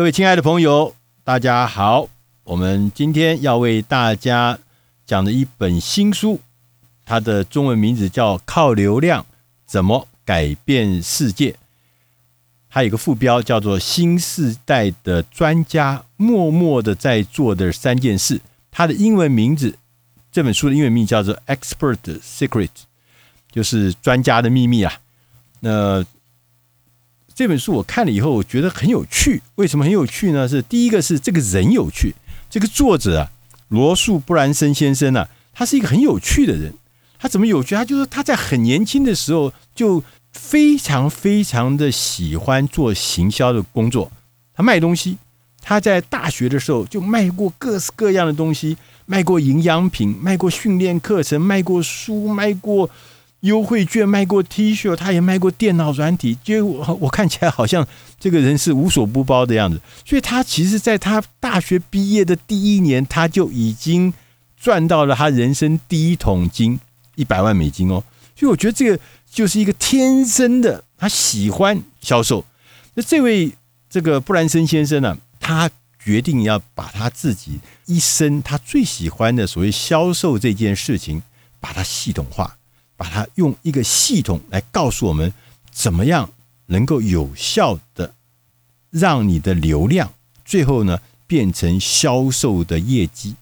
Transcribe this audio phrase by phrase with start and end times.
[0.00, 2.08] 各位亲爱的朋友，大家好。
[2.44, 4.58] 我们今天要为大家
[5.04, 6.40] 讲的一本新书，
[7.04, 9.26] 它的中文名字叫《靠流量
[9.66, 11.50] 怎么改变世界》，
[12.66, 18.40] 还有一个副标叫做“新时代的专家默默的在做的三件事”。
[18.72, 19.76] 它的英文名字，
[20.32, 22.68] 这本书的英文名叫做《Expert Secret》，
[23.52, 24.94] 就是专家的秘密啊。
[25.60, 26.02] 那
[27.34, 29.40] 这本书我看了以后，我觉得很有趣。
[29.54, 30.46] 为什么很有趣呢？
[30.46, 32.14] 是第一个是这个人有趣，
[32.50, 33.30] 这个作者啊，
[33.68, 36.74] 罗素·布兰森先生呢、他是一个很有趣的人。
[37.18, 37.74] 他怎么有趣？
[37.74, 44.10] 他就是他在很年轻的时候就非常非常的喜欢做行销的工作，
[44.54, 45.16] 他卖东西。
[45.62, 52.88] 他在大学的时候就卖过各式各样的东西，卖过营养品，卖过训练课程，卖过书，卖过。
[53.40, 57.86] 优惠券卖过 T 恤，他也卖过电脑软体，就我 我看起来好像
[58.18, 59.80] 这个人是无所不包的样子。
[60.04, 64.12] 所以他其实在他大学毕业的第一年，他就已经
[64.60, 66.78] 赚到了他人生第一桶金，
[67.14, 68.04] 一百万美金哦。
[68.36, 68.98] 所以我觉得这个
[69.30, 72.44] 就是一个天生的，他喜欢销售。
[72.94, 73.52] 那这位
[73.88, 75.70] 这个布兰森先生呢，他
[76.02, 81.22] 决定要把他自己一生他最喜欢的所谓销售这件事情，
[81.58, 82.56] 把它系统化。
[83.00, 85.32] 把它用一个系统来告诉我们，
[85.72, 86.28] 怎么样
[86.66, 88.12] 能够有效的
[88.90, 90.12] 让你的流量
[90.44, 93.34] 最后呢变成销售的业绩，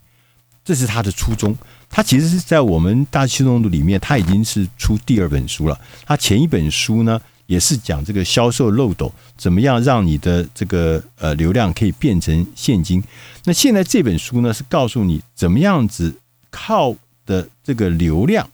[0.65, 1.57] 这是他的初衷。
[1.91, 5.77] 他其实是在我们大气动度里面，他已经是出第二本书了。
[6.07, 13.03] 他前一本书呢也是讲这个销售漏斗，怎么样让你的这个呃流量可以变成现金。
[13.43, 16.15] 那现在这本书呢是告诉你怎么样子
[16.49, 16.95] 靠
[17.27, 18.49] 的这个流量。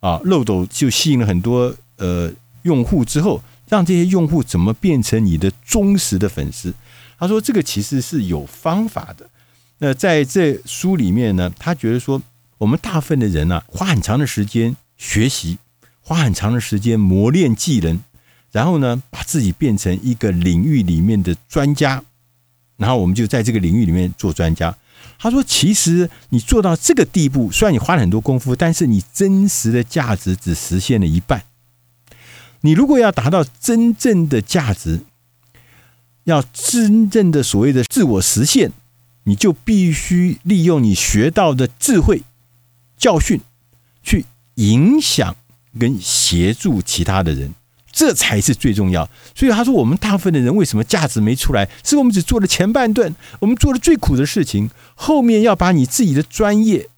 [0.00, 2.32] 啊，漏斗就吸引了很多呃
[2.62, 6.72] 用户之后，让这些用户怎么变成你的忠实的粉丝？
[7.18, 9.28] 他说这个其实是有方法的。
[9.78, 12.22] 那在这书里面呢，他觉得说
[12.58, 15.58] 我们大部分的人啊，花很长的时间学习，
[16.00, 18.00] 花很长的时间磨练技能，
[18.52, 22.02] 然后呢，把自己变成一个领域里面的专家，
[22.76, 24.76] 然后我们就在这个领域里面做专家。
[25.18, 31.42] 他说：“其实你做到这个地步，虽然你花了很多功夫，但是你真实的价值只实现了一半。
[32.60, 35.00] 你如果要达到真正的价值，
[36.24, 38.70] 要真正的所谓的自我实现，
[39.24, 42.22] 你就必须利用你学到的智慧、
[42.96, 43.40] 教训，
[44.02, 44.24] 去
[44.54, 45.36] 影响
[45.78, 47.54] 跟协助其他的人。”
[47.98, 51.68] 这才是最重要，所以他说，我们大部分的人为什么价值没出来？
[51.82, 56.88] 是我们只做了前半段，我们做了最苦的事情，后面要把你自己的专业、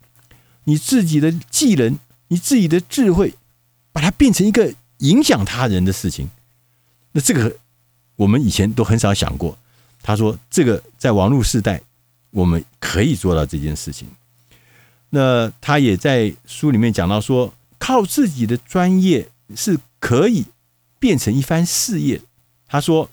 [0.64, 3.32] 你自己的技能、你自己的智慧，
[3.92, 6.28] 把它变成一个影响他人的事情。
[7.12, 7.56] 那这个
[8.16, 9.56] 我们以前都很少想过。
[10.02, 11.80] 他说，这个在网络时代，
[12.30, 14.06] 我们可以做到这件事情。
[15.08, 20.44] 那他也在书里面讲到说，靠自己的专业是可以。
[21.00, 22.20] 变成一番事业，
[22.68, 23.10] 他说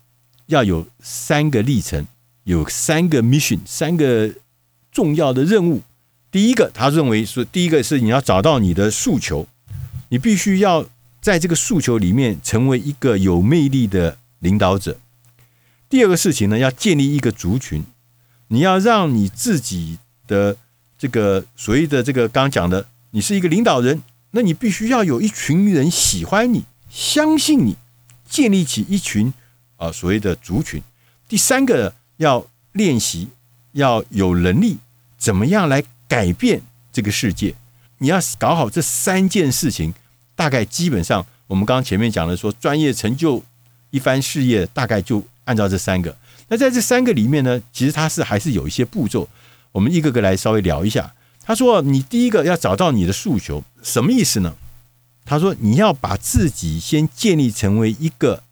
[0.48, 2.06] 要有三个历程，
[2.44, 4.36] 有三个 mission，三个
[4.92, 5.82] 重要的任务。
[6.30, 9.48] 第一个，他认为说，第一个是你要找到你的诉求，
[10.10, 10.86] 你必须要
[11.22, 15.00] 在这个诉求里面成为一个有魅力的领导者。
[15.90, 17.86] 第二个事情呢，要建立一个族群，
[18.50, 19.98] 你要让你自己
[20.28, 20.58] 的
[20.98, 26.66] 这个所谓的这个刚刚讲的，你是一个领导人，那你必须要有一群人喜欢你。
[26.90, 27.76] 相信你，
[28.30, 29.34] 建立起一群
[29.78, 30.82] 啊所谓的族群。
[31.28, 33.30] 第三个要练习，
[33.74, 34.78] 要有能力，
[35.18, 36.62] 怎么样来改变
[36.92, 37.56] 这个世界？
[38.00, 39.94] 你要搞好这三件事情，
[40.36, 43.44] 大概基本上我们刚刚前面讲的说，专业成就
[43.90, 46.16] 一番事业，大概就按照这三个。
[46.50, 49.28] 那在这三个里面呢，其实它是还是有一些步骤，
[49.72, 51.14] 我们一个个来稍微聊一下。
[51.44, 54.56] 他说，你第一个要找到你的诉求，什么意思呢？
[55.30, 58.44] 他说：“你要把自己先建立成为一个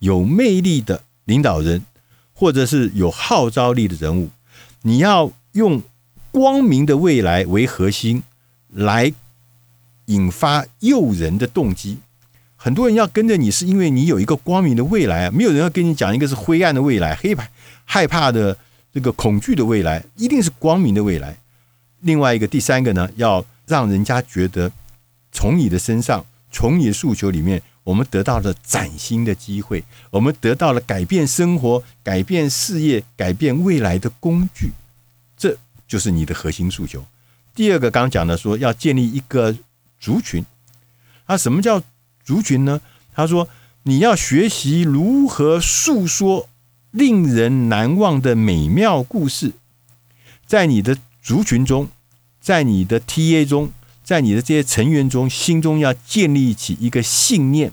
[0.00, 1.86] 有魅力的领导人，
[2.34, 4.28] 或者是有号召力的人物。
[4.82, 5.82] 你要用
[6.30, 8.22] 光明的未来为核心，
[8.68, 9.14] 来
[10.04, 11.96] 引发诱人的动机。
[12.56, 15.30] 很多人要跟着你，是因为你有一个光明的未来。
[15.30, 17.48] 没有人要跟你讲一个是灰暗的未来，黑怕
[17.86, 18.54] 害怕的
[18.92, 21.38] 这个恐惧的未来，一定是光明的未来。
[22.02, 24.70] 另外一个，第三个呢，要让人家觉得。”
[25.34, 34.70] 从你的身上，从你的诉求里面，我们得到了崭新的机会，我们得到了改变生活、改变事业、改变未来的工具，
[35.36, 37.04] 这就是你的核心诉求。
[37.54, 39.54] 第二个，刚讲的说要建立一个
[39.98, 40.46] 族群，
[41.26, 41.82] 啊，什么叫
[42.24, 42.80] 族群呢？
[43.12, 43.48] 他说
[43.82, 46.48] 你要学习如何诉说
[46.90, 49.52] 令人难忘的美妙故事，
[50.46, 51.88] 在你的族群中，
[52.40, 53.70] 在你的 TA 中，
[54.04, 57.72] 在你的这些成员中，心中要建立起一个信念，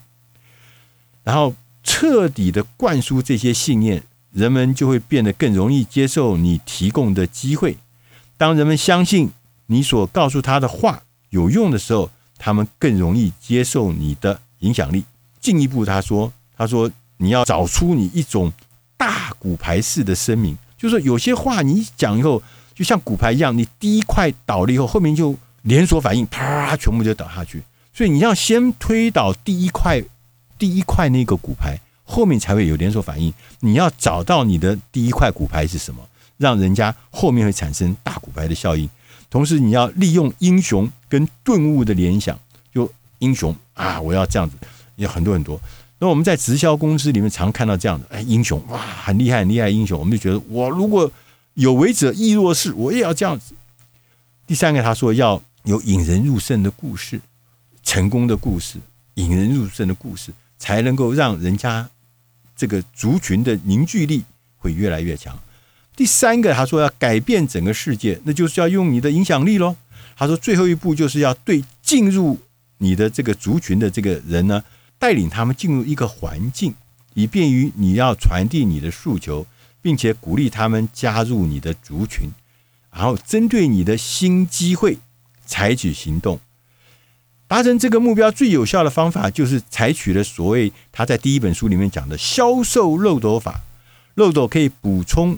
[1.23, 7.77] 然后彻底的灌输这些信念，人们就会变得更容易接受你提供的机会。
[8.37, 9.29] 当人们相信
[9.67, 15.03] 你所告诉他的话有用的时候，他们更容易接受你的影响力。
[15.39, 18.51] 进一步，他说：“他说你要找出你一种。”
[19.01, 22.43] 大骨牌式的声明，就是有些话你讲以后，
[22.75, 27.61] 就像骨牌一样，你第一块倒了以后，后面就连锁反应，啪，全部就倒下去。
[27.93, 30.01] 所以你要先推倒第一块，
[30.57, 33.33] 第一块那个骨牌，后面才会有连锁反应。
[33.59, 36.01] 你要找到你的第一块骨牌是什么，
[36.37, 38.89] 让人家后面会产生大骨牌的效应。
[39.29, 42.37] 同时，你要利用英雄跟顿悟的联想，
[42.73, 44.55] 就英雄啊，我要这样子，
[44.95, 45.59] 有很多很多。
[45.99, 51.09] 那我们在直销公司里面常看到这样的，哎，英雄哇，很厉害，很厉害，英雄，我们就觉得我如果
[51.53, 53.53] 有为者亦若是，我也要这样子。
[54.47, 57.21] 第三个，他说要有引人入胜的故事，
[57.83, 58.79] 成功的故事，
[59.15, 61.89] 引人入胜的故事，才能够让人家
[62.55, 64.23] 这个族群的凝聚力
[64.57, 65.39] 会越来越强。
[65.95, 69.75] 第三个，他说要改变整个世界，那就是要用你的影响力喽。
[70.15, 72.39] 他说最后一步就是要对进入
[72.77, 74.63] 你的这个族群的这个人呢。
[74.99, 76.75] 带领他们进入一个环境，
[77.15, 79.47] 以便于你要传递你的诉求，
[79.81, 82.29] 并且鼓励他们加入你的族群，
[82.93, 84.99] 然后针对你的新机会
[85.51, 86.39] 采取行动。
[87.47, 93.59] 达成这个目标最有效的方法，就是采取了所谓他在第一本书里面讲的销售漏斗法。
[94.15, 95.37] 漏斗可以补充、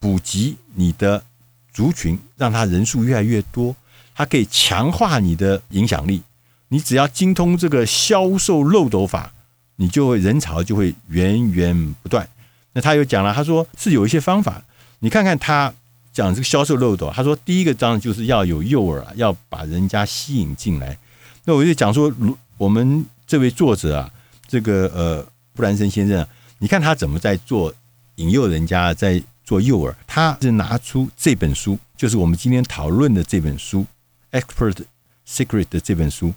[0.00, 1.24] 补给你的
[1.72, 3.76] 族群，让他人数越来越多，
[4.14, 6.22] 它可以强化你的影响力。
[6.68, 9.32] 你只要精通这个销售漏斗法，
[9.76, 12.28] 你就会人潮就会源源不断。
[12.72, 14.64] 那他又讲了，他说是有一些方法。
[15.00, 15.74] 你看看他
[16.12, 20.98] 讲这个销售漏斗，他说第一个章就是要有诱饵，要把人家吸引进来。
[21.44, 24.10] 那我就讲说，如我们这位作者啊，
[24.46, 26.28] 这个呃布兰森先生啊，
[26.58, 27.72] 你看他怎么在做
[28.16, 29.94] 引诱人家，在做诱饵。
[30.06, 33.86] 他是拿出这本书，就是我们今天讨论的这本书
[34.40, 34.84] 《Expert
[35.26, 36.32] Secret》的这本书。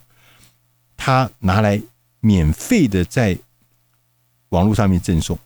[0.97, 1.81] 他拿来
[2.21, 3.37] 免费的在
[4.49, 5.37] 网络上面赠送，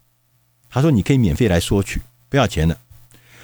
[0.70, 2.00] 他说你可以免费来索取，
[2.30, 2.78] 不要钱的。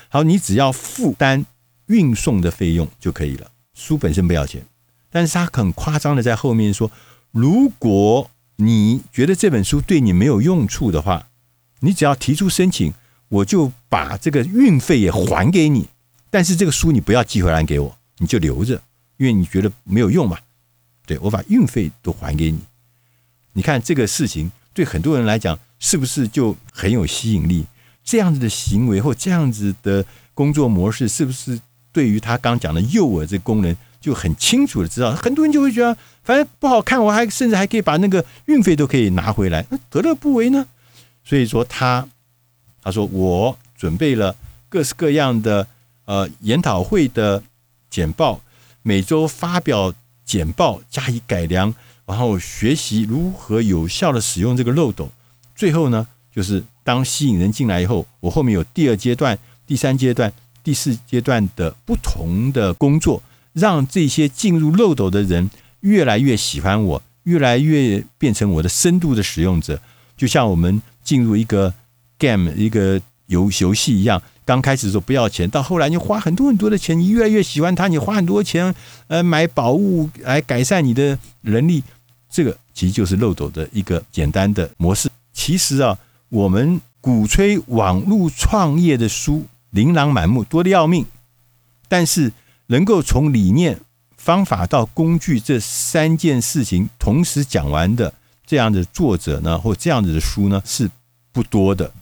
[0.09, 1.45] 好，你只要负担
[1.87, 3.51] 运送的费用就可以了。
[3.73, 4.65] 书本身不要钱，
[5.09, 6.89] 但是他很夸张的在后面说，
[7.31, 11.27] 如果你觉得这本书对你没有用处的话，
[11.81, 12.93] 你只要提出申请，
[13.27, 15.89] 我就把这个运费也还给你。
[16.29, 18.81] 但是这个书你不要寄回来给我，你就留着，
[19.17, 20.37] 因为你觉得没有用嘛。
[21.05, 22.59] 对，我把运费都还给你，
[23.53, 27.65] 你看这个事情对很多人来讲是不是就很有吸引力？
[28.05, 31.59] 这样子的行为或这样子的工作模式，是不是
[31.91, 35.11] 对于他刚讲的诱饵这功能就很清楚的知道？
[35.13, 40.65] 很多人就会觉得，反正不好看，我还甚至还可以把那个运费都可以拿回来，那何乐不为呢？
[41.25, 42.07] 所以说他
[42.81, 44.35] 他说我准备了
[44.69, 45.67] 各式各样的
[46.05, 47.43] 呃研讨会的
[47.89, 48.39] 简报，
[48.83, 49.93] 每周发表。
[50.25, 51.71] 简报加以改良，
[52.07, 55.11] 然后学习如何有效的使用这个漏斗。
[55.55, 60.31] 最后呢，就是当吸引人进来以后，我后面有第二阶段、第三阶段、
[60.63, 63.21] 第四阶段的不同的工作，
[63.53, 65.49] 让这些进入漏斗的人
[65.79, 69.81] 越来越喜欢我，越来越变成我的深度的使用者。
[70.15, 71.73] 就像我们进入一个
[72.19, 74.21] game 一个游游戏一样。
[74.45, 78.75] 刚开始的时候不要钱，到后来你花很多很多的钱，你越来越喜欢它，你花很多钱
[79.07, 81.81] 呃买宝物来改善你的能力，
[82.29, 85.09] 这个其实就是漏斗的一个简单的模式。
[85.33, 85.97] 其实啊，
[86.29, 91.05] 我们鼓吹网络创业的书琳琅满目，多的要命，
[91.87, 92.33] 但是
[92.67, 93.79] 能够从理念、
[94.17, 98.13] 方法到工具这三件事情同时讲完的
[98.45, 100.89] 这样的作者呢，或这样子的书呢，是
[101.31, 101.93] 不多的。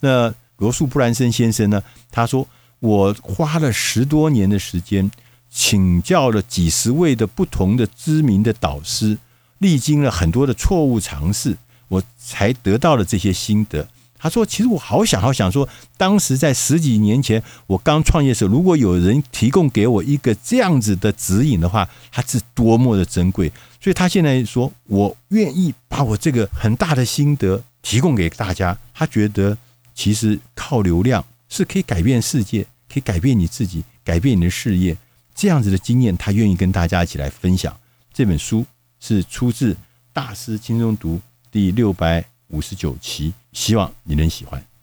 [0.00, 0.34] 那。
[0.58, 2.48] 罗素·布兰森先生呢，他说
[2.80, 5.10] ：“我花了十多年的时间，
[5.50, 9.18] 请教了几十位的不同的知名的导师，
[9.58, 13.88] 历经了很多的错误尝试，我才得到了这些心得。”
[14.18, 23.52] 他说：“其实我好想好想说，当时在十几年前我刚创业的时候，如果有人提供给我一个这样子的指引的话，它是多么的珍贵。
[23.80, 28.78] 所以他现在说，我愿意把我这个很大的心得提供给大家。
[28.92, 29.56] 他觉得。”
[29.96, 34.94] 其实靠流量是可以改变世界，可以改变你自己，改变你的事业。
[35.34, 37.74] 这样子的经验，他愿意跟大家一起来分享。
[38.12, 38.66] 这本书
[39.00, 39.72] 是出自
[40.12, 41.16] 《大师轻松读》
[41.56, 44.62] 第六百五十九期，希望你能喜欢。